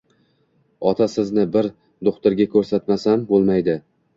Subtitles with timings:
[0.91, 1.69] Ota, sizni bir
[2.09, 3.79] do`xtirga ko`rsatmasam bo`lmaydi